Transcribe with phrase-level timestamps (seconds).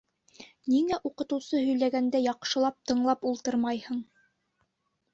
[0.73, 4.05] —Ниңә, уҡытыусы һөйләгәндә, яҡшылап тыңлап ултырмайһың?